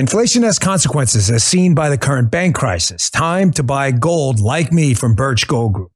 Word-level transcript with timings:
Inflation 0.00 0.44
has 0.44 0.58
consequences 0.58 1.30
as 1.30 1.44
seen 1.44 1.74
by 1.74 1.90
the 1.90 1.98
current 1.98 2.30
bank 2.30 2.56
crisis. 2.56 3.10
Time 3.10 3.50
to 3.50 3.62
buy 3.62 3.90
gold 3.90 4.40
like 4.40 4.72
me 4.72 4.94
from 4.94 5.14
Birch 5.14 5.46
Gold 5.46 5.74
Group. 5.74 5.92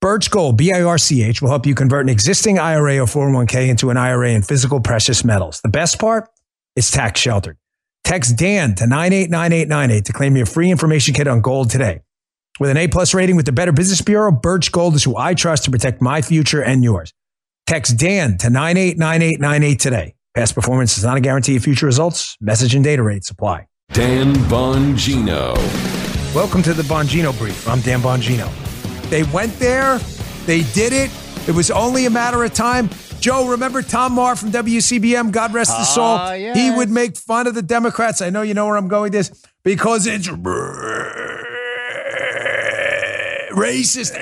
Birch 0.00 0.30
Gold, 0.30 0.56
B 0.56 0.72
I 0.72 0.84
R 0.84 0.98
C 0.98 1.24
H, 1.24 1.42
will 1.42 1.48
help 1.48 1.66
you 1.66 1.74
convert 1.74 2.06
an 2.06 2.10
existing 2.10 2.60
IRA 2.60 3.00
or 3.00 3.06
401k 3.06 3.68
into 3.68 3.90
an 3.90 3.96
IRA 3.96 4.30
in 4.30 4.42
physical 4.42 4.78
precious 4.78 5.24
metals. 5.24 5.60
The 5.62 5.68
best 5.68 5.98
part? 5.98 6.28
It's 6.76 6.92
tax 6.92 7.18
sheltered. 7.18 7.58
Text 8.04 8.36
Dan 8.36 8.76
to 8.76 8.86
989898 8.86 10.04
to 10.04 10.12
claim 10.12 10.36
your 10.36 10.46
free 10.46 10.70
information 10.70 11.12
kit 11.12 11.26
on 11.26 11.40
gold 11.40 11.70
today. 11.70 12.02
With 12.60 12.70
an 12.70 12.76
A 12.76 12.86
plus 12.86 13.14
rating 13.14 13.34
with 13.34 13.46
the 13.46 13.52
Better 13.52 13.72
Business 13.72 14.00
Bureau, 14.00 14.30
Birch 14.30 14.70
Gold 14.70 14.94
is 14.94 15.02
who 15.02 15.16
I 15.16 15.34
trust 15.34 15.64
to 15.64 15.72
protect 15.72 16.00
my 16.00 16.22
future 16.22 16.62
and 16.62 16.84
yours. 16.84 17.12
Text 17.66 17.96
Dan 17.96 18.38
to 18.38 18.48
989898 18.48 19.80
today. 19.80 20.14
Past 20.34 20.54
performance 20.54 20.96
is 20.96 21.02
not 21.02 21.16
a 21.16 21.20
guarantee 21.20 21.56
of 21.56 21.64
future 21.64 21.86
results. 21.86 22.36
Message 22.40 22.76
and 22.76 22.84
data 22.84 23.02
rates 23.02 23.30
apply. 23.30 23.66
Dan 23.92 24.32
Bongino. 24.46 25.56
Welcome 26.32 26.62
to 26.62 26.72
the 26.72 26.84
Bongino 26.84 27.36
Brief. 27.36 27.66
I'm 27.68 27.80
Dan 27.80 28.00
Bongino. 28.00 28.48
They 29.10 29.24
went 29.24 29.58
there, 29.58 29.98
they 30.46 30.62
did 30.72 30.92
it. 30.92 31.10
It 31.48 31.52
was 31.52 31.72
only 31.72 32.06
a 32.06 32.10
matter 32.10 32.44
of 32.44 32.54
time. 32.54 32.88
Joe, 33.18 33.48
remember 33.48 33.82
Tom 33.82 34.12
Marr 34.12 34.36
from 34.36 34.52
WCBM? 34.52 35.32
God 35.32 35.52
rest 35.52 35.76
his 35.76 35.88
soul. 35.88 36.04
Ah, 36.04 36.34
yes. 36.34 36.56
He 36.56 36.70
would 36.70 36.90
make 36.90 37.16
fun 37.16 37.48
of 37.48 37.56
the 37.56 37.62
Democrats. 37.62 38.22
I 38.22 38.30
know 38.30 38.42
you 38.42 38.54
know 38.54 38.66
where 38.66 38.76
I'm 38.76 38.86
going 38.86 39.10
with 39.10 39.12
this 39.12 39.32
because 39.64 40.06
it's 40.06 40.28
racist. 43.48 44.14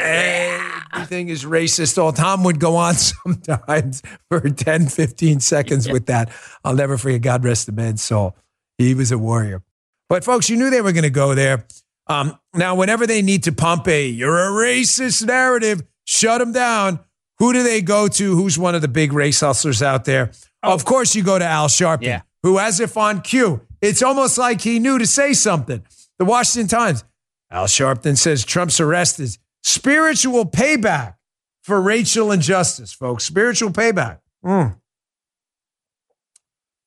Everything 0.92 1.28
is 1.28 1.44
racist. 1.44 1.98
All 1.98 2.12
Tom 2.12 2.44
would 2.44 2.58
go 2.60 2.76
on 2.76 2.94
sometimes 2.94 4.02
for 4.30 4.40
10, 4.40 4.88
15 4.88 5.40
seconds 5.40 5.88
with 5.88 6.06
that. 6.06 6.30
I'll 6.64 6.74
never 6.74 6.96
forget. 6.98 7.20
God 7.22 7.44
rest 7.44 7.66
the 7.66 7.72
man's 7.72 8.02
soul. 8.02 8.36
He 8.78 8.94
was 8.94 9.12
a 9.12 9.18
warrior. 9.18 9.62
But 10.08 10.24
folks, 10.24 10.48
you 10.48 10.56
knew 10.56 10.70
they 10.70 10.80
were 10.80 10.92
going 10.92 11.02
to 11.04 11.10
go 11.10 11.34
there. 11.34 11.66
Um, 12.06 12.38
now, 12.54 12.74
whenever 12.74 13.06
they 13.06 13.20
need 13.22 13.42
to 13.44 13.52
pump 13.52 13.86
a 13.88 14.06
"you're 14.08 14.38
a 14.38 14.50
racist" 14.50 15.26
narrative, 15.26 15.82
shut 16.04 16.38
them 16.38 16.52
down. 16.52 17.00
Who 17.38 17.52
do 17.52 17.62
they 17.62 17.82
go 17.82 18.08
to? 18.08 18.34
Who's 18.34 18.58
one 18.58 18.74
of 18.74 18.80
the 18.82 18.88
big 18.88 19.12
race 19.12 19.40
hustlers 19.40 19.82
out 19.82 20.06
there? 20.06 20.30
Of 20.62 20.84
course, 20.86 21.14
you 21.14 21.22
go 21.22 21.38
to 21.38 21.44
Al 21.44 21.68
Sharpton, 21.68 22.02
Yeah. 22.02 22.22
who, 22.42 22.58
as 22.58 22.80
if 22.80 22.96
on 22.96 23.20
cue, 23.20 23.60
it's 23.82 24.02
almost 24.02 24.38
like 24.38 24.62
he 24.62 24.78
knew 24.78 24.98
to 24.98 25.06
say 25.06 25.34
something. 25.34 25.84
The 26.18 26.24
Washington 26.24 26.66
Times. 26.68 27.04
Al 27.50 27.66
Sharpton 27.66 28.16
says 28.18 28.44
Trump's 28.44 28.80
arrest 28.80 29.20
is 29.20 29.38
spiritual 29.68 30.46
payback 30.46 31.14
for 31.62 31.80
racial 31.80 32.32
injustice, 32.32 32.92
folks. 32.92 33.24
Spiritual 33.24 33.70
payback. 33.70 34.20
Mm. 34.44 34.76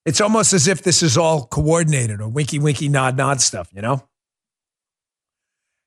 It's 0.06 0.20
almost 0.20 0.54
as 0.54 0.68
if 0.68 0.82
this 0.82 1.04
is 1.04 1.18
all 1.18 1.46
coordinated 1.46 2.20
or 2.22 2.28
winky, 2.28 2.58
winky, 2.58 2.90
nod, 2.90 3.16
nod 3.16 3.40
stuff, 3.40 3.70
you 3.74 3.82
know? 3.82 4.02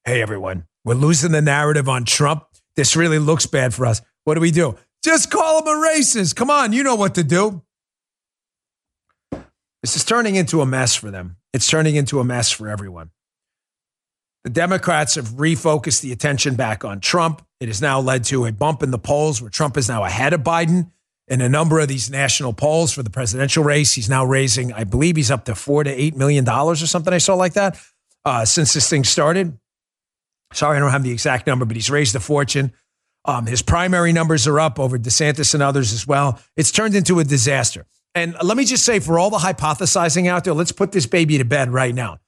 Hey, 0.05 0.23
everyone, 0.23 0.67
we're 0.85 0.95
losing 0.95 1.33
the 1.33 1.43
narrative 1.43 1.89
on 1.89 2.05
Trump. 2.05 2.45
This 2.77 2.95
really 2.95 3.19
looks 3.19 3.47
bad 3.47 3.75
for 3.75 3.87
us. 3.87 4.01
What 4.25 4.35
do 4.35 4.41
we 4.41 4.51
do? 4.51 4.77
Just 5.03 5.31
call 5.31 5.61
him 5.61 5.67
a 5.67 5.89
racist. 5.89 6.37
Come 6.37 6.51
on, 6.51 6.73
you 6.73 6.83
know 6.83 6.95
what 6.95 7.17
to 7.17 7.25
do. 7.25 7.63
This 9.83 9.97
is 9.97 10.05
turning 10.05 10.37
into 10.37 10.61
a 10.61 10.67
mess 10.67 10.95
for 10.95 11.11
them. 11.11 11.37
It's 11.53 11.67
turning 11.67 11.97
into 11.97 12.21
a 12.21 12.25
mess 12.25 12.51
for 12.51 12.69
everyone. 12.69 13.11
The 14.45 14.51
Democrats 14.51 15.15
have 15.15 15.29
refocused 15.31 16.03
the 16.03 16.13
attention 16.13 16.55
back 16.55 16.85
on 16.85 17.01
Trump. 17.01 17.45
It 17.61 17.69
has 17.69 17.81
now 17.81 17.99
led 18.01 18.25
to 18.25 18.45
a 18.45 18.53
bump 18.53 18.83
in 18.83 18.91
the 18.91 18.99
polls 18.99 19.41
where 19.41 19.51
Trump 19.51 19.79
is 19.79 19.89
now 19.89 20.05
ahead 20.05 20.35
of 20.35 20.43
Biden 20.43 20.91
in 21.29 21.41
a 21.41 21.49
number 21.49 21.81
of 21.81 21.89
these 21.89 22.11
national 22.11 22.53
polls 22.53 22.93
for 22.93 23.03
the 23.03 23.09
presidential 23.09 23.65
race. 23.65 23.95
He's 23.95 24.11
now 24.11 24.25
raising, 24.25 24.73
I 24.75 24.85
believe 24.85 25.17
he's 25.17 25.31
up 25.31 25.47
to 25.47 25.55
four 25.55 25.83
to 25.83 25.91
eight 25.91 26.15
million 26.15 26.45
dollars 26.45 26.83
or 26.83 26.87
something 26.87 27.15
I 27.15 27.19
saw 27.19 27.35
like 27.35 27.55
that 27.55 27.81
uh, 28.27 28.45
since 28.45 28.75
this 28.75 28.89
thing 28.89 29.05
started. 29.05 29.59
Sorry, 30.53 30.77
I 30.77 30.81
don't 30.81 30.91
have 30.91 31.03
the 31.03 31.11
exact 31.11 31.47
number, 31.47 31.65
but 31.65 31.77
he's 31.77 31.91
raised 31.91 32.15
a 32.15 32.21
fortune. 32.21 32.73
Um, 33.25 33.47
his 33.47 33.63
primary 33.63 34.13
numbers 34.13 34.47
are 34.47 34.61
up 34.61 34.79
over 34.79 34.99
DeSantis 34.99 35.55
and 35.55 35.63
others 35.63 35.95
as 35.95 36.07
well. 36.07 36.39
It's 36.57 36.71
turned 36.71 36.95
into 36.95 37.19
a 37.19 37.25
disaster. 37.25 37.87
And 38.15 38.37
let 38.43 38.57
me 38.59 38.65
just 38.65 38.85
say, 38.85 39.01
for 39.01 39.19
all 39.19 39.31
the 39.31 39.39
hypothesizing 39.39 40.29
out 40.29 40.45
there, 40.45 40.53
let's 40.53 40.71
put 40.71 40.93
this 40.93 41.07
baby 41.07 41.39
to 41.39 41.45
bed 41.45 41.73
right 41.73 41.95
now. 41.95 42.19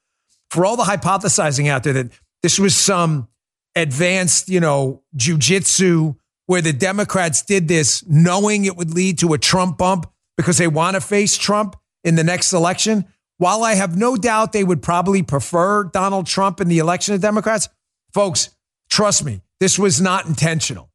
For 0.51 0.65
all 0.65 0.77
the 0.77 0.83
hypothesizing 0.83 1.69
out 1.69 1.83
there 1.83 1.93
that 1.93 2.11
this 2.41 2.59
was 2.59 2.75
some 2.75 3.27
advanced, 3.75 4.49
you 4.49 4.59
know, 4.59 5.03
jujitsu 5.15 6.15
where 6.45 6.61
the 6.61 6.73
Democrats 6.73 7.41
did 7.41 7.67
this 7.67 8.05
knowing 8.07 8.65
it 8.65 8.75
would 8.77 8.93
lead 8.93 9.19
to 9.19 9.33
a 9.33 9.37
Trump 9.37 9.77
bump 9.77 10.09
because 10.37 10.57
they 10.57 10.67
want 10.67 10.95
to 10.95 11.01
face 11.01 11.37
Trump 11.37 11.75
in 12.03 12.15
the 12.15 12.23
next 12.23 12.53
election. 12.53 13.05
While 13.37 13.63
I 13.63 13.75
have 13.75 13.97
no 13.97 14.15
doubt 14.15 14.53
they 14.53 14.63
would 14.63 14.81
probably 14.81 15.21
prefer 15.21 15.83
Donald 15.83 16.25
Trump 16.25 16.59
in 16.61 16.69
the 16.69 16.79
election 16.79 17.13
of 17.13 17.21
Democrats, 17.21 17.69
folks, 18.13 18.49
trust 18.89 19.25
me, 19.25 19.41
this 19.59 19.77
was 19.77 20.01
not 20.01 20.25
intentional. 20.25 20.89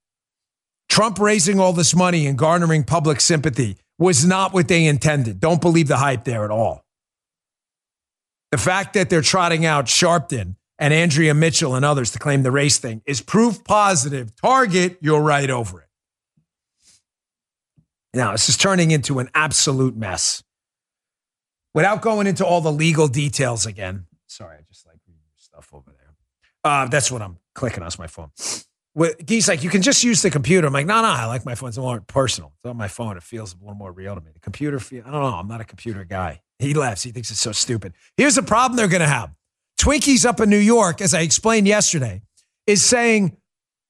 Trump 0.89 1.19
raising 1.19 1.61
all 1.61 1.73
this 1.73 1.95
money 1.95 2.27
and 2.27 2.37
garnering 2.37 2.85
public 2.85 3.21
sympathy 3.21 3.77
was 3.99 4.25
not 4.25 4.53
what 4.53 4.69
they 4.69 4.87
intended. 4.87 5.39
Don't 5.39 5.61
believe 5.61 5.89
the 5.89 5.97
hype 5.99 6.25
there 6.25 6.45
at 6.45 6.51
all. 6.51 6.82
The 8.53 8.59
fact 8.59 8.93
that 8.95 9.11
they're 9.11 9.23
trotting 9.23 9.65
out 9.65 9.87
Sharpton 9.87 10.57
and 10.79 10.93
Andrea 10.93 11.33
Mitchell 11.33 11.75
and 11.75 11.85
others 11.85 12.11
to 12.13 12.19
claim 12.19 12.43
the 12.43 12.51
race 12.51 12.79
thing 12.79 13.03
is 13.07 13.21
proof 13.21 13.65
positive. 13.65 14.37
Target, 14.37 14.99
you're 15.01 15.23
right 15.23 15.49
over 15.49 15.81
it. 15.81 15.89
Now, 18.15 18.33
this 18.33 18.51
is 18.51 18.59
turning 18.59 18.91
into 18.91 19.19
an 19.19 19.31
absolute 19.35 19.97
mess. 19.97 20.45
Without 21.75 22.03
going 22.03 22.27
into 22.27 22.45
all 22.45 22.61
the 22.61 22.71
legal 22.71 23.09
details 23.09 23.65
again. 23.65 24.05
Sorry, 24.27 24.59
I 24.59 24.63
just 24.69 24.87
like 24.87 24.99
stuff 25.39 25.71
over 25.73 25.91
there. 25.91 26.15
Uh, 26.63 26.87
that's 26.89 27.11
what 27.11 27.23
I'm 27.23 27.39
clicking 27.55 27.83
on 27.83 27.91
my 27.99 28.07
phone. 28.07 28.31
With, 28.95 29.27
he's 29.27 29.49
like, 29.49 29.65
you 29.65 29.71
can 29.71 29.81
just 29.81 30.05
use 30.05 30.21
the 30.21 30.31
computer. 30.31 30.67
I'm 30.67 30.73
like, 30.75 30.87
no, 30.87 31.01
no, 31.01 31.09
I 31.09 31.25
like 31.25 31.47
my 31.47 31.55
phone. 31.55 31.71
It's 31.71 31.79
more 31.79 32.03
personal. 32.03 32.53
It's 32.59 32.69
on 32.69 32.77
my 32.77 32.89
phone. 32.89 33.17
It 33.17 33.23
feels 33.23 33.55
a 33.55 33.57
little 33.57 33.75
more 33.75 33.91
real 33.91 34.15
to 34.15 34.21
me. 34.21 34.31
The 34.35 34.41
computer, 34.41 34.79
feel, 34.79 35.03
I 35.07 35.11
don't 35.11 35.23
know. 35.23 35.39
I'm 35.39 35.49
not 35.49 35.63
a 35.63 35.65
computer 35.65 36.05
guy. 36.05 36.43
He 36.63 36.75
laughs. 36.75 37.03
He 37.03 37.11
thinks 37.11 37.31
it's 37.31 37.41
so 37.41 37.53
stupid. 37.53 37.93
Here's 38.17 38.35
the 38.35 38.43
problem 38.43 38.77
they're 38.77 38.89
going 38.89 39.01
to 39.01 39.07
have. 39.07 39.31
Twinkies 39.81 40.25
up 40.25 40.41
in 40.41 40.49
New 40.49 40.59
York, 40.59 41.01
as 41.01 41.13
I 41.13 41.21
explained 41.21 41.67
yesterday, 41.67 42.23
is 42.67 42.85
saying, 42.85 43.37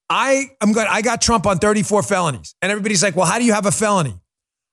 I 0.09 0.51
am 0.61 0.73
going. 0.73 0.87
I 0.89 1.01
got 1.01 1.21
Trump 1.21 1.45
on 1.45 1.59
34 1.59 2.03
felonies, 2.03 2.55
and 2.61 2.71
everybody's 2.71 3.01
like, 3.01 3.15
"Well, 3.15 3.25
how 3.25 3.39
do 3.39 3.45
you 3.45 3.53
have 3.53 3.65
a 3.65 3.71
felony?" 3.71 4.19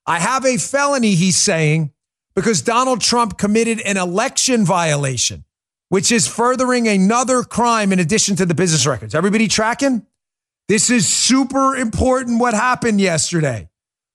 I 0.05 0.19
have 0.19 0.45
a 0.45 0.57
felony. 0.57 1.15
He's 1.15 1.37
saying 1.37 1.91
because 2.35 2.61
Donald 2.61 3.01
Trump 3.01 3.37
committed 3.37 3.79
an 3.81 3.97
election 3.97 4.65
violation, 4.65 5.45
which 5.89 6.11
is 6.11 6.27
furthering 6.27 6.87
another 6.87 7.43
crime 7.43 7.91
in 7.91 7.99
addition 7.99 8.35
to 8.35 8.45
the 8.45 8.53
business 8.53 8.85
records. 8.85 9.15
Everybody 9.15 9.47
tracking? 9.47 10.05
This 10.67 10.89
is 10.89 11.07
super 11.07 11.75
important. 11.75 12.39
What 12.39 12.53
happened 12.53 13.01
yesterday? 13.01 13.67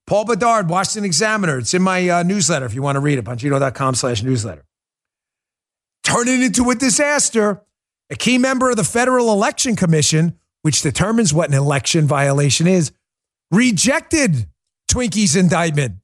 Paul 0.07 0.25
Bedard, 0.25 0.69
Washington 0.69 1.05
Examiner. 1.05 1.59
It's 1.59 1.75
in 1.75 1.83
my 1.83 2.09
uh, 2.09 2.23
newsletter 2.23 2.67
if 2.67 2.75
you 2.75 2.83
want 2.83 2.97
to 2.97 3.01
read 3.01 3.19
it, 3.19 3.25
bongino.com 3.25 3.95
slash 3.95 4.23
newsletter. 4.23 4.65
Turn 6.05 6.29
it 6.29 6.41
into 6.41 6.71
a 6.71 6.75
disaster. 6.75 7.63
A 8.09 8.15
key 8.15 8.39
member 8.39 8.71
of 8.71 8.77
the 8.77 8.85
Federal 8.85 9.33
Election 9.33 9.75
Commission, 9.75 10.39
which 10.63 10.81
determines 10.81 11.35
what 11.35 11.49
an 11.49 11.55
election 11.55 12.07
violation 12.07 12.69
is, 12.69 12.93
rejected 13.51 14.47
Twinkie's 14.89 15.35
indictment 15.35 15.97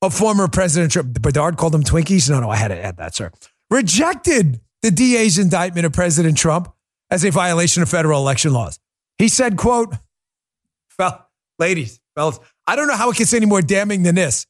of 0.00 0.14
former 0.14 0.46
President 0.46 0.92
Trump. 0.92 1.20
Bedard 1.20 1.56
called 1.56 1.74
them 1.74 1.82
Twinkies. 1.82 2.30
No, 2.30 2.38
no, 2.38 2.48
I 2.48 2.56
had 2.56 2.68
to 2.68 2.80
add 2.80 2.98
that, 2.98 3.16
sir. 3.16 3.32
Rejected 3.70 4.60
the 4.82 4.92
DA's 4.92 5.38
indictment 5.38 5.84
of 5.84 5.92
President 5.92 6.38
Trump 6.38 6.72
as 7.10 7.24
a 7.24 7.30
violation 7.30 7.82
of 7.82 7.88
federal 7.88 8.20
election 8.20 8.52
laws. 8.52 8.78
He 9.18 9.26
said, 9.26 9.56
quote, 9.56 9.92
well, 10.96 11.28
ladies, 11.58 12.00
fellas, 12.14 12.38
I 12.68 12.76
don't 12.76 12.86
know 12.86 12.96
how 12.96 13.08
it 13.10 13.16
gets 13.16 13.32
any 13.32 13.46
more 13.46 13.62
damning 13.62 14.02
than 14.02 14.14
this. 14.14 14.46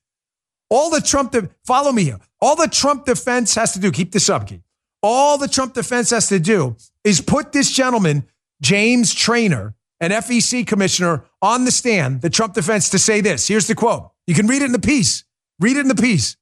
All 0.70 0.90
the 0.90 1.00
Trump, 1.00 1.30
de- 1.30 1.48
follow 1.64 1.92
me 1.92 2.02
here. 2.02 2.18
All 2.40 2.56
the 2.56 2.66
Trump 2.66 3.04
defense 3.04 3.54
has 3.54 3.72
to 3.74 3.78
do, 3.78 3.92
keep 3.92 4.10
this 4.10 4.28
up, 4.28 4.48
Keith. 4.48 4.60
All 5.04 5.38
the 5.38 5.46
Trump 5.46 5.72
defense 5.72 6.10
has 6.10 6.28
to 6.28 6.40
do 6.40 6.76
is 7.04 7.20
put 7.20 7.52
this 7.52 7.70
gentleman, 7.70 8.26
James 8.60 9.14
Trainor, 9.14 9.74
an 10.00 10.10
FEC 10.10 10.66
commissioner, 10.66 11.24
on 11.40 11.64
the 11.64 11.70
stand, 11.70 12.20
the 12.20 12.28
Trump 12.28 12.54
defense, 12.54 12.90
to 12.90 12.98
say 12.98 13.20
this. 13.20 13.46
Here's 13.46 13.68
the 13.68 13.76
quote. 13.76 14.10
You 14.26 14.34
can 14.34 14.48
read 14.48 14.62
it 14.62 14.66
in 14.66 14.72
the 14.72 14.80
piece. 14.80 15.24
Read 15.60 15.76
it 15.76 15.80
in 15.80 15.88
the 15.88 15.94
piece. 15.94 16.36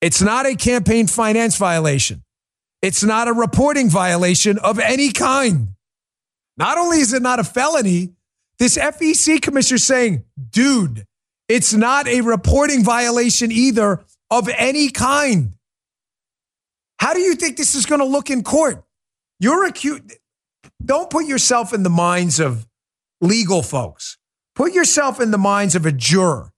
It's 0.00 0.22
not 0.22 0.46
a 0.46 0.56
campaign 0.56 1.06
finance 1.06 1.56
violation. 1.58 2.22
It's 2.80 3.04
not 3.04 3.28
a 3.28 3.32
reporting 3.34 3.90
violation 3.90 4.58
of 4.58 4.78
any 4.78 5.12
kind. 5.12 5.74
Not 6.56 6.78
only 6.78 6.98
is 6.98 7.12
it 7.12 7.22
not 7.22 7.38
a 7.38 7.44
felony, 7.44 8.14
this 8.62 8.78
FEC 8.78 9.42
commissioner 9.42 9.78
saying, 9.78 10.24
dude, 10.50 11.04
it's 11.48 11.74
not 11.74 12.06
a 12.06 12.20
reporting 12.20 12.84
violation 12.84 13.50
either 13.50 14.04
of 14.30 14.48
any 14.56 14.88
kind. 14.88 15.54
How 17.00 17.12
do 17.12 17.18
you 17.18 17.34
think 17.34 17.56
this 17.56 17.74
is 17.74 17.86
going 17.86 17.98
to 17.98 18.04
look 18.04 18.30
in 18.30 18.44
court? 18.44 18.84
You're 19.40 19.66
accused. 19.66 20.12
Don't 20.84 21.10
put 21.10 21.26
yourself 21.26 21.74
in 21.74 21.82
the 21.82 21.90
minds 21.90 22.38
of 22.38 22.68
legal 23.20 23.64
folks. 23.64 24.16
Put 24.54 24.74
yourself 24.74 25.20
in 25.20 25.32
the 25.32 25.38
minds 25.38 25.74
of 25.74 25.84
a 25.84 25.90
juror 25.90 26.52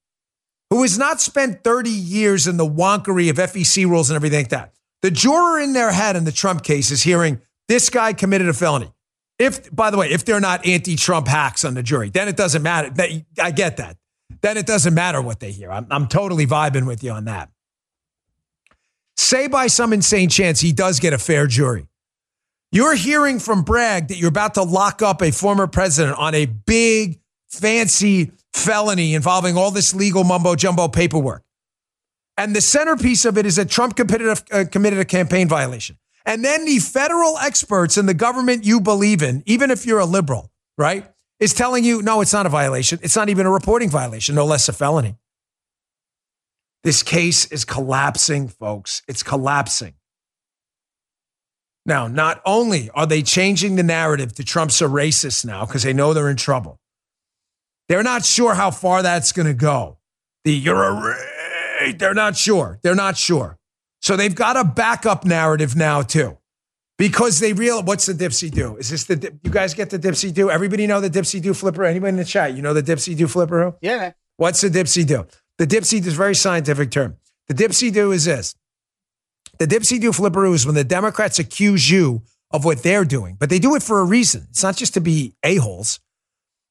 who 0.69 0.83
has 0.83 0.99
not 0.99 1.21
spent 1.21 1.63
30 1.63 1.89
years 1.89 2.45
in 2.45 2.57
the 2.57 2.67
wonkery 2.67 3.31
of 3.31 3.37
FEC 3.37 3.83
rules 3.87 4.11
and 4.11 4.15
everything 4.15 4.41
like 4.41 4.49
that. 4.49 4.73
The 5.01 5.09
juror 5.09 5.59
in 5.59 5.73
their 5.73 5.91
head 5.91 6.15
in 6.15 6.23
the 6.23 6.31
Trump 6.31 6.61
case 6.61 6.91
is 6.91 7.01
hearing 7.01 7.41
this 7.67 7.89
guy 7.89 8.13
committed 8.13 8.47
a 8.47 8.53
felony. 8.53 8.91
If, 9.37 9.73
by 9.75 9.91
the 9.91 9.97
way, 9.97 10.11
if 10.11 10.23
they're 10.23 10.39
not 10.39 10.65
anti-Trump 10.65 11.27
hacks 11.27 11.65
on 11.65 11.73
the 11.73 11.83
jury, 11.83 12.09
then 12.09 12.27
it 12.27 12.37
doesn't 12.37 12.61
matter. 12.61 12.91
I 13.41 13.51
get 13.51 13.77
that. 13.77 13.97
Then 14.41 14.57
it 14.57 14.65
doesn't 14.65 14.93
matter 14.93 15.21
what 15.21 15.39
they 15.39 15.51
hear. 15.51 15.71
I'm, 15.71 15.87
I'm 15.91 16.07
totally 16.07 16.47
vibing 16.47 16.87
with 16.87 17.03
you 17.03 17.11
on 17.11 17.25
that. 17.25 17.49
Say 19.17 19.47
by 19.47 19.67
some 19.67 19.93
insane 19.93 20.29
chance 20.29 20.61
he 20.61 20.71
does 20.71 20.99
get 20.99 21.13
a 21.13 21.17
fair 21.17 21.47
jury. 21.47 21.87
You're 22.71 22.95
hearing 22.95 23.39
from 23.39 23.63
Bragg 23.63 24.09
that 24.09 24.17
you're 24.17 24.29
about 24.29 24.55
to 24.55 24.63
lock 24.63 25.01
up 25.01 25.21
a 25.21 25.31
former 25.31 25.67
president 25.67 26.17
on 26.17 26.35
a 26.35 26.45
big, 26.45 27.19
fancy 27.49 28.31
felony 28.53 29.13
involving 29.13 29.57
all 29.57 29.71
this 29.71 29.93
legal 29.93 30.23
mumbo 30.23 30.55
jumbo 30.55 30.87
paperwork. 30.87 31.43
And 32.37 32.55
the 32.55 32.61
centerpiece 32.61 33.23
of 33.23 33.37
it 33.37 33.45
is 33.45 33.55
that 33.55 33.69
Trump 33.69 33.95
committed 33.95 34.27
a, 34.27 34.55
uh, 34.55 34.65
committed 34.65 34.99
a 34.99 35.05
campaign 35.05 35.47
violation. 35.47 35.97
And 36.25 36.43
then 36.43 36.65
the 36.65 36.79
federal 36.79 37.37
experts 37.37 37.97
in 37.97 38.07
the 38.07 38.13
government 38.13 38.65
you 38.65 38.81
believe 38.81 39.21
in, 39.21 39.43
even 39.45 39.69
if 39.69 39.85
you're 39.85 39.99
a 39.99 40.05
liberal, 40.05 40.51
right, 40.77 41.05
is 41.39 41.53
telling 41.53 41.83
you, 41.83 42.01
no, 42.01 42.21
it's 42.21 42.33
not 42.33 42.45
a 42.45 42.49
violation. 42.49 42.99
It's 43.03 43.15
not 43.15 43.29
even 43.29 43.45
a 43.45 43.51
reporting 43.51 43.89
violation, 43.89 44.35
no 44.35 44.45
less 44.45 44.67
a 44.67 44.73
felony. 44.73 45.17
This 46.83 47.03
case 47.03 47.45
is 47.51 47.65
collapsing, 47.65 48.47
folks. 48.47 49.01
It's 49.07 49.23
collapsing. 49.23 49.95
Now, 51.85 52.07
not 52.07 52.41
only 52.45 52.89
are 52.91 53.05
they 53.05 53.21
changing 53.21 53.75
the 53.75 53.83
narrative 53.83 54.33
to 54.35 54.43
Trump's 54.43 54.81
a 54.81 54.85
racist 54.85 55.45
now 55.45 55.65
because 55.65 55.83
they 55.83 55.93
know 55.93 56.13
they're 56.13 56.29
in 56.29 56.37
trouble, 56.37 56.79
they're 57.87 58.03
not 58.03 58.25
sure 58.25 58.55
how 58.55 58.71
far 58.71 59.03
that's 59.03 59.31
going 59.31 59.45
to 59.45 59.53
go. 59.53 59.99
The 60.43 60.53
you're 60.53 60.83
a 60.83 61.93
they're 61.93 62.13
not 62.13 62.37
sure. 62.37 62.79
They're 62.81 62.95
not 62.95 63.17
sure. 63.17 63.57
So 64.05 64.15
they've 64.15 64.35
got 64.35 64.55
a 64.55 64.63
backup 64.63 65.25
narrative 65.25 65.75
now 65.75 66.03
too, 66.03 66.37
because 66.99 67.39
they 67.39 67.53
real. 67.53 67.81
What's 67.81 68.05
the 68.05 68.13
dipsy 68.13 68.51
do? 68.51 68.77
Is 68.77 68.91
this 68.91 69.05
the 69.05 69.35
you 69.41 69.49
guys 69.49 69.73
get 69.73 69.89
the 69.89 69.97
dipsy 69.97 70.31
do? 70.31 70.51
Everybody 70.51 70.85
know 70.85 71.01
the 71.01 71.09
dipsy 71.09 71.41
do 71.41 71.55
flipper. 71.55 71.83
Anybody 71.83 72.09
in 72.09 72.17
the 72.17 72.23
chat? 72.23 72.53
You 72.53 72.61
know 72.61 72.75
the 72.75 72.83
dipsy 72.83 73.17
do 73.17 73.27
flipper? 73.27 73.63
Who? 73.63 73.75
Yeah. 73.81 74.11
What's 74.37 74.61
the 74.61 74.69
dipsy 74.69 75.07
do? 75.07 75.25
The 75.57 75.65
dipsy 75.65 76.05
is 76.05 76.13
a 76.13 76.17
very 76.17 76.35
scientific 76.35 76.91
term. 76.91 77.17
The 77.47 77.55
dipsy 77.55 77.91
do 77.91 78.11
is 78.11 78.25
this. 78.25 78.53
The 79.57 79.65
dipsy 79.65 79.99
do 79.99 80.13
flipper 80.13 80.45
is 80.53 80.67
when 80.67 80.75
the 80.75 80.83
Democrats 80.83 81.39
accuse 81.39 81.89
you 81.89 82.21
of 82.51 82.63
what 82.63 82.83
they're 82.83 83.05
doing, 83.05 83.37
but 83.39 83.49
they 83.49 83.57
do 83.57 83.73
it 83.73 83.81
for 83.81 84.01
a 84.01 84.05
reason. 84.05 84.45
It's 84.51 84.61
not 84.61 84.77
just 84.77 84.93
to 84.93 85.01
be 85.01 85.33
a 85.41 85.55
holes. 85.55 85.99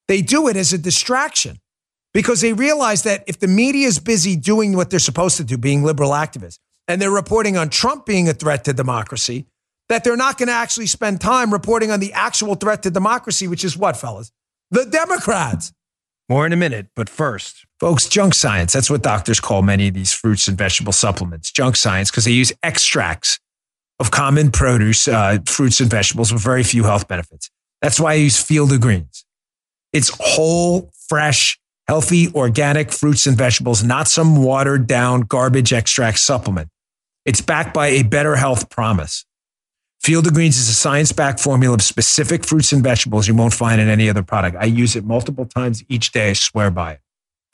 They 0.06 0.22
do 0.22 0.46
it 0.46 0.56
as 0.56 0.72
a 0.72 0.78
distraction 0.78 1.58
because 2.12 2.42
they 2.42 2.52
realize 2.52 3.02
that 3.02 3.24
if 3.26 3.40
the 3.40 3.48
media 3.48 3.88
is 3.88 3.98
busy 3.98 4.36
doing 4.36 4.76
what 4.76 4.90
they're 4.90 5.00
supposed 5.00 5.36
to 5.38 5.44
do, 5.44 5.58
being 5.58 5.82
liberal 5.82 6.10
activists, 6.12 6.60
and 6.88 7.00
they're 7.00 7.10
reporting 7.10 7.56
on 7.56 7.68
Trump 7.68 8.06
being 8.06 8.28
a 8.28 8.34
threat 8.34 8.64
to 8.64 8.72
democracy, 8.72 9.46
that 9.88 10.04
they're 10.04 10.16
not 10.16 10.38
going 10.38 10.48
to 10.48 10.54
actually 10.54 10.86
spend 10.86 11.20
time 11.20 11.52
reporting 11.52 11.90
on 11.90 12.00
the 12.00 12.12
actual 12.12 12.54
threat 12.54 12.82
to 12.82 12.90
democracy, 12.90 13.48
which 13.48 13.64
is 13.64 13.76
what, 13.76 13.96
fellas? 13.96 14.32
The 14.70 14.84
Democrats. 14.86 15.72
More 16.28 16.46
in 16.46 16.52
a 16.54 16.56
minute, 16.56 16.86
but 16.96 17.10
first, 17.10 17.66
folks, 17.78 18.08
junk 18.08 18.32
science. 18.32 18.72
That's 18.72 18.88
what 18.88 19.02
doctors 19.02 19.40
call 19.40 19.60
many 19.60 19.88
of 19.88 19.94
these 19.94 20.12
fruits 20.12 20.48
and 20.48 20.56
vegetable 20.56 20.92
supplements. 20.92 21.52
Junk 21.52 21.76
science, 21.76 22.10
because 22.10 22.24
they 22.24 22.30
use 22.30 22.50
extracts 22.62 23.38
of 24.00 24.10
common 24.10 24.50
produce, 24.50 25.06
uh, 25.06 25.38
fruits 25.46 25.80
and 25.80 25.90
vegetables 25.90 26.32
with 26.32 26.42
very 26.42 26.62
few 26.62 26.84
health 26.84 27.08
benefits. 27.08 27.50
That's 27.82 28.00
why 28.00 28.12
I 28.12 28.14
use 28.14 28.42
Field 28.42 28.72
of 28.72 28.80
Greens. 28.80 29.26
It's 29.92 30.10
whole, 30.18 30.90
fresh, 31.08 31.58
healthy, 31.86 32.32
organic 32.34 32.90
fruits 32.90 33.26
and 33.26 33.36
vegetables, 33.36 33.84
not 33.84 34.08
some 34.08 34.42
watered 34.42 34.86
down 34.86 35.20
garbage 35.20 35.72
extract 35.72 36.18
supplement. 36.18 36.68
It's 37.24 37.40
backed 37.40 37.72
by 37.72 37.86
a 37.88 38.02
better 38.02 38.36
health 38.36 38.68
promise. 38.68 39.24
Field 40.02 40.26
of 40.26 40.34
Greens 40.34 40.58
is 40.58 40.68
a 40.68 40.74
science 40.74 41.12
backed 41.12 41.40
formula 41.40 41.74
of 41.74 41.82
specific 41.82 42.44
fruits 42.44 42.72
and 42.72 42.82
vegetables 42.82 43.26
you 43.26 43.34
won't 43.34 43.54
find 43.54 43.80
in 43.80 43.88
any 43.88 44.10
other 44.10 44.22
product. 44.22 44.56
I 44.60 44.66
use 44.66 44.96
it 44.96 45.04
multiple 45.04 45.46
times 45.46 45.82
each 45.88 46.12
day. 46.12 46.30
I 46.30 46.32
swear 46.34 46.70
by 46.70 46.92
it. 46.92 47.00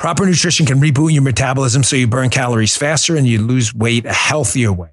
Proper 0.00 0.26
nutrition 0.26 0.66
can 0.66 0.78
reboot 0.78 1.12
your 1.12 1.22
metabolism 1.22 1.84
so 1.84 1.94
you 1.94 2.08
burn 2.08 2.30
calories 2.30 2.76
faster 2.76 3.16
and 3.16 3.26
you 3.28 3.40
lose 3.40 3.72
weight 3.72 4.06
a 4.06 4.12
healthier 4.12 4.72
way. 4.72 4.90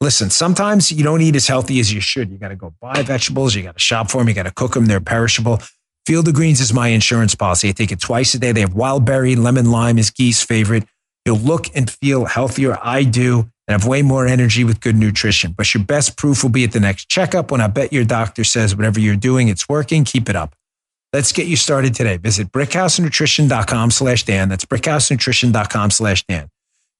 Listen, 0.00 0.30
sometimes 0.30 0.90
you 0.90 1.04
don't 1.04 1.20
eat 1.20 1.36
as 1.36 1.46
healthy 1.46 1.78
as 1.78 1.92
you 1.92 2.00
should. 2.00 2.30
You 2.30 2.38
got 2.38 2.48
to 2.48 2.56
go 2.56 2.74
buy 2.80 3.02
vegetables, 3.02 3.54
you 3.54 3.62
got 3.62 3.74
to 3.74 3.80
shop 3.80 4.10
for 4.10 4.18
them, 4.18 4.28
you 4.28 4.34
got 4.34 4.44
to 4.44 4.50
cook 4.50 4.74
them, 4.74 4.86
they're 4.86 5.00
perishable. 5.00 5.60
Field 6.06 6.26
of 6.26 6.34
Greens 6.34 6.60
is 6.60 6.72
my 6.72 6.88
insurance 6.88 7.34
policy. 7.34 7.68
I 7.68 7.72
take 7.72 7.92
it 7.92 8.00
twice 8.00 8.32
a 8.34 8.38
day. 8.38 8.50
They 8.50 8.62
have 8.62 8.74
wild 8.74 9.04
berry, 9.04 9.36
lemon 9.36 9.70
lime 9.70 9.98
is 9.98 10.10
Gee's 10.10 10.42
favorite. 10.42 10.84
You'll 11.28 11.36
look 11.36 11.66
and 11.74 11.90
feel 11.90 12.24
healthier. 12.24 12.78
I 12.82 13.04
do 13.04 13.40
and 13.40 13.78
have 13.78 13.86
way 13.86 14.00
more 14.00 14.26
energy 14.26 14.64
with 14.64 14.80
good 14.80 14.96
nutrition. 14.96 15.52
But 15.52 15.74
your 15.74 15.84
best 15.84 16.16
proof 16.16 16.42
will 16.42 16.48
be 16.48 16.64
at 16.64 16.72
the 16.72 16.80
next 16.80 17.10
checkup 17.10 17.50
when 17.50 17.60
I 17.60 17.66
bet 17.66 17.92
your 17.92 18.06
doctor 18.06 18.44
says 18.44 18.74
whatever 18.74 18.98
you're 18.98 19.14
doing, 19.14 19.48
it's 19.48 19.68
working. 19.68 20.04
Keep 20.04 20.30
it 20.30 20.36
up. 20.36 20.56
Let's 21.12 21.32
get 21.32 21.46
you 21.46 21.56
started 21.56 21.94
today. 21.94 22.16
Visit 22.16 22.50
brickhousenutrition.com 22.50 23.90
slash 23.90 24.22
Dan. 24.22 24.48
That's 24.48 24.64
brickhousenutrition.com 24.64 25.90
slash 25.90 26.24
Dan. 26.24 26.48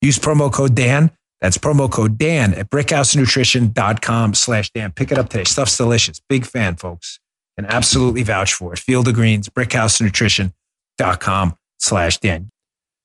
Use 0.02 0.18
promo 0.18 0.52
code 0.52 0.74
Dan. 0.74 1.10
That's 1.40 1.56
promo 1.56 1.90
code 1.90 2.18
Dan 2.18 2.52
at 2.52 2.68
brickhousenutrition.com 2.68 4.34
slash 4.34 4.70
Dan. 4.72 4.92
Pick 4.92 5.10
it 5.10 5.16
up 5.16 5.30
today. 5.30 5.44
Stuff's 5.44 5.78
delicious. 5.78 6.20
Big 6.28 6.44
fan, 6.44 6.76
folks. 6.76 7.18
And 7.56 7.66
absolutely 7.66 8.24
vouch 8.24 8.52
for 8.52 8.74
it. 8.74 8.78
Field 8.78 9.08
of 9.08 9.14
Greens, 9.14 9.48
brickhousenutrition.com 9.48 11.56
slash 11.78 12.18
Dan. 12.18 12.50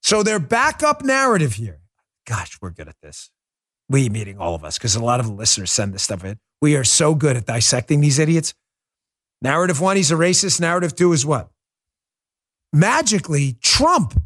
So 0.03 0.21
their 0.21 0.39
backup 0.39 1.03
narrative 1.03 1.53
here. 1.53 1.79
Gosh, 2.27 2.57
we're 2.61 2.69
good 2.69 2.87
at 2.87 2.95
this 3.01 3.31
we 3.89 4.09
meeting 4.09 4.37
all 4.37 4.55
of 4.55 4.63
us, 4.63 4.77
because 4.77 4.95
a 4.95 5.03
lot 5.03 5.19
of 5.19 5.27
the 5.27 5.33
listeners 5.33 5.71
send 5.71 5.93
this 5.93 6.03
stuff 6.03 6.23
in. 6.23 6.39
We 6.61 6.75
are 6.75 6.83
so 6.83 7.15
good 7.15 7.37
at 7.37 7.45
dissecting 7.45 8.01
these 8.01 8.19
idiots. 8.19 8.53
Narrative 9.41 9.79
one, 9.81 9.97
he's 9.97 10.11
a 10.11 10.15
racist. 10.15 10.61
Narrative 10.61 10.95
two 10.95 11.11
is 11.13 11.25
what? 11.25 11.49
Magically, 12.71 13.57
Trump, 13.61 14.19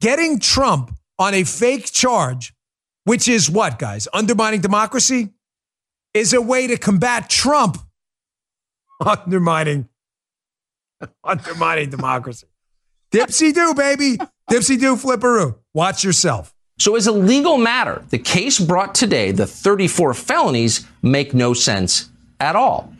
getting 0.00 0.38
Trump 0.38 0.94
on 1.18 1.34
a 1.34 1.44
fake 1.44 1.92
charge, 1.92 2.54
which 3.04 3.28
is 3.28 3.50
what, 3.50 3.78
guys? 3.78 4.08
Undermining 4.14 4.60
democracy, 4.60 5.30
is 6.14 6.32
a 6.32 6.40
way 6.40 6.66
to 6.66 6.76
combat 6.76 7.28
Trump 7.28 7.78
undermining, 9.04 9.88
undermining 11.24 11.90
democracy. 11.90 12.46
Dipsy 13.12 13.52
do, 13.52 13.74
baby. 13.74 14.16
Dipsy 14.50 14.80
do, 14.80 14.96
flipperoo. 14.96 15.56
Watch 15.74 16.02
yourself. 16.02 16.54
So, 16.78 16.96
as 16.96 17.06
a 17.06 17.12
legal 17.12 17.58
matter, 17.58 18.02
the 18.08 18.18
case 18.18 18.58
brought 18.58 18.94
today, 18.94 19.32
the 19.32 19.46
34 19.46 20.14
felonies, 20.14 20.86
make 21.02 21.34
no 21.34 21.52
sense 21.52 22.08
at 22.40 22.56
all. 22.56 22.92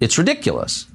It's 0.00 0.16
ridiculous. 0.16 0.86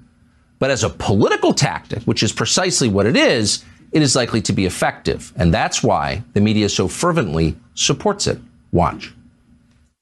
But 0.60 0.72
as 0.72 0.84
a 0.84 0.90
political 0.90 1.54
tactic, 1.54 2.04
which 2.04 2.24
is 2.24 2.34
precisely 2.34 2.90
what 2.90 3.06
it 3.06 3.16
is, 3.16 3.64
it 3.92 4.02
is 4.02 4.16
likely 4.16 4.42
to 4.42 4.54
be 4.54 4.66
effective. 4.66 5.32
And 5.36 5.54
that's 5.54 5.84
why 5.84 6.24
the 6.34 6.42
media 6.42 6.68
so 6.68 6.88
fervently 6.88 7.56
supports 7.76 8.26
it. 8.26 8.40
Watch 8.72 9.14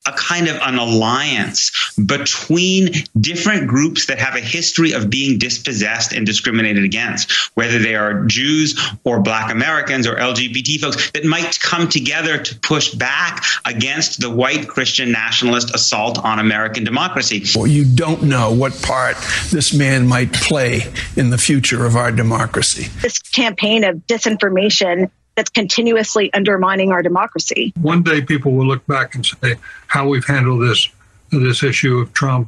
a 0.05 0.11
kind 0.13 0.47
of 0.47 0.57
an 0.57 0.77
alliance 0.77 1.71
between 2.05 2.91
different 3.19 3.67
groups 3.67 4.05
that 4.05 4.19
have 4.19 4.35
a 4.35 4.39
history 4.39 4.91
of 4.91 5.09
being 5.09 5.37
dispossessed 5.37 6.13
and 6.13 6.25
discriminated 6.25 6.83
against, 6.83 7.31
whether 7.55 7.79
they 7.79 7.95
are 7.95 8.25
Jews 8.25 8.79
or 9.03 9.19
Black 9.19 9.51
Americans 9.51 10.07
or 10.07 10.15
LGBT 10.15 10.79
folks, 10.79 11.11
that 11.11 11.25
might 11.25 11.59
come 11.59 11.87
together 11.87 12.37
to 12.37 12.59
push 12.59 12.93
back 12.93 13.43
against 13.65 14.21
the 14.21 14.29
white 14.29 14.67
Christian 14.67 15.11
nationalist 15.11 15.73
assault 15.73 16.17
on 16.19 16.39
American 16.39 16.83
democracy. 16.83 17.43
Well, 17.55 17.67
you 17.67 17.85
don't 17.85 18.23
know 18.23 18.51
what 18.51 18.79
part 18.81 19.17
this 19.51 19.73
man 19.73 20.07
might 20.07 20.31
play 20.33 20.81
in 21.15 21.29
the 21.29 21.37
future 21.37 21.85
of 21.85 21.95
our 21.95 22.11
democracy. 22.11 22.89
This 23.01 23.19
campaign 23.19 23.83
of 23.83 23.95
disinformation 24.07 25.09
that's 25.35 25.49
continuously 25.49 26.33
undermining 26.33 26.91
our 26.91 27.01
democracy. 27.01 27.73
One 27.81 28.03
day 28.03 28.21
people 28.21 28.53
will 28.53 28.65
look 28.65 28.85
back 28.87 29.15
and 29.15 29.25
say 29.25 29.55
how 29.87 30.07
we've 30.07 30.25
handled 30.25 30.61
this 30.61 30.89
this 31.31 31.63
issue 31.63 31.97
of 31.97 32.13
Trump, 32.13 32.47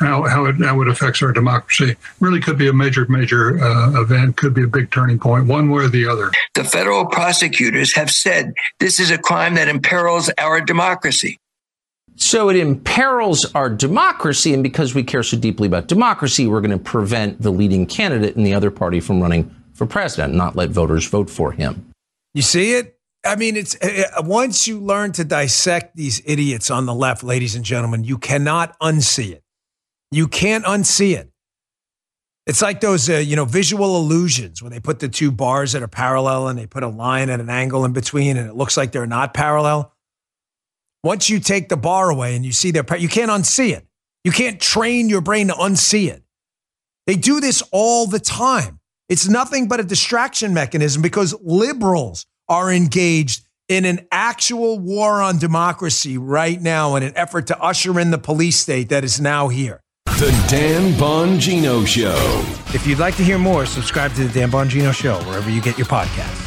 how 0.00 0.24
how 0.24 0.46
it, 0.46 0.56
how 0.56 0.80
it 0.82 0.88
affects 0.88 1.22
our 1.22 1.32
democracy. 1.32 1.96
Really 2.20 2.40
could 2.40 2.58
be 2.58 2.68
a 2.68 2.72
major 2.72 3.06
major 3.08 3.62
uh, 3.62 4.00
event, 4.00 4.36
could 4.36 4.54
be 4.54 4.64
a 4.64 4.68
big 4.68 4.90
turning 4.90 5.18
point, 5.18 5.46
one 5.46 5.70
way 5.70 5.84
or 5.84 5.88
the 5.88 6.06
other. 6.06 6.30
The 6.54 6.64
federal 6.64 7.06
prosecutors 7.06 7.94
have 7.94 8.10
said 8.10 8.52
this 8.80 9.00
is 9.00 9.10
a 9.10 9.18
crime 9.18 9.54
that 9.54 9.68
imperils 9.68 10.30
our 10.38 10.60
democracy. 10.60 11.38
So 12.18 12.48
it 12.48 12.56
imperils 12.56 13.44
our 13.54 13.68
democracy, 13.68 14.54
and 14.54 14.62
because 14.62 14.94
we 14.94 15.02
care 15.02 15.22
so 15.22 15.36
deeply 15.36 15.66
about 15.66 15.86
democracy, 15.86 16.46
we're 16.46 16.62
going 16.62 16.70
to 16.70 16.82
prevent 16.82 17.42
the 17.42 17.50
leading 17.50 17.84
candidate 17.84 18.36
in 18.36 18.42
the 18.42 18.54
other 18.54 18.70
party 18.70 19.00
from 19.00 19.20
running 19.20 19.54
for 19.74 19.86
president, 19.86 20.32
not 20.34 20.56
let 20.56 20.70
voters 20.70 21.06
vote 21.06 21.28
for 21.28 21.52
him. 21.52 21.92
You 22.36 22.42
see 22.42 22.74
it? 22.74 22.98
I 23.24 23.34
mean, 23.34 23.56
it's 23.56 23.76
uh, 23.80 24.22
once 24.22 24.68
you 24.68 24.78
learn 24.78 25.12
to 25.12 25.24
dissect 25.24 25.96
these 25.96 26.20
idiots 26.26 26.70
on 26.70 26.84
the 26.84 26.92
left, 26.92 27.24
ladies 27.24 27.54
and 27.54 27.64
gentlemen, 27.64 28.04
you 28.04 28.18
cannot 28.18 28.78
unsee 28.78 29.32
it. 29.32 29.42
You 30.10 30.28
can't 30.28 30.62
unsee 30.66 31.16
it. 31.16 31.32
It's 32.46 32.60
like 32.60 32.82
those, 32.82 33.08
uh, 33.08 33.14
you 33.14 33.36
know, 33.36 33.46
visual 33.46 33.96
illusions 33.96 34.62
when 34.62 34.70
they 34.70 34.80
put 34.80 34.98
the 34.98 35.08
two 35.08 35.32
bars 35.32 35.72
that 35.72 35.82
are 35.82 35.88
parallel 35.88 36.48
and 36.48 36.58
they 36.58 36.66
put 36.66 36.82
a 36.82 36.88
line 36.88 37.30
at 37.30 37.40
an 37.40 37.48
angle 37.48 37.86
in 37.86 37.94
between 37.94 38.36
and 38.36 38.46
it 38.46 38.54
looks 38.54 38.76
like 38.76 38.92
they're 38.92 39.06
not 39.06 39.32
parallel. 39.32 39.94
Once 41.02 41.30
you 41.30 41.40
take 41.40 41.70
the 41.70 41.76
bar 41.78 42.10
away 42.10 42.36
and 42.36 42.44
you 42.44 42.52
see 42.52 42.70
their, 42.70 42.84
you 42.98 43.08
can't 43.08 43.30
unsee 43.30 43.74
it. 43.74 43.86
You 44.24 44.30
can't 44.30 44.60
train 44.60 45.08
your 45.08 45.22
brain 45.22 45.46
to 45.46 45.54
unsee 45.54 46.10
it. 46.10 46.22
They 47.06 47.16
do 47.16 47.40
this 47.40 47.62
all 47.72 48.06
the 48.06 48.20
time. 48.20 48.80
It's 49.08 49.28
nothing 49.28 49.68
but 49.68 49.78
a 49.78 49.84
distraction 49.84 50.52
mechanism 50.52 51.00
because 51.00 51.32
liberals 51.40 52.26
are 52.48 52.72
engaged 52.72 53.44
in 53.68 53.84
an 53.84 54.06
actual 54.10 54.80
war 54.80 55.22
on 55.22 55.38
democracy 55.38 56.18
right 56.18 56.60
now 56.60 56.96
in 56.96 57.04
an 57.04 57.12
effort 57.16 57.48
to 57.48 57.60
usher 57.60 58.00
in 58.00 58.10
the 58.10 58.18
police 58.18 58.56
state 58.56 58.88
that 58.88 59.04
is 59.04 59.20
now 59.20 59.46
here. 59.48 59.80
The 60.06 60.30
Dan 60.48 60.92
Bongino 60.94 61.86
Show. 61.86 62.16
If 62.74 62.86
you'd 62.86 62.98
like 62.98 63.16
to 63.16 63.24
hear 63.24 63.38
more, 63.38 63.64
subscribe 63.66 64.12
to 64.14 64.26
the 64.26 64.32
Dan 64.32 64.50
Bongino 64.50 64.92
Show 64.92 65.18
wherever 65.20 65.50
you 65.50 65.60
get 65.60 65.78
your 65.78 65.86
podcasts. 65.86 66.45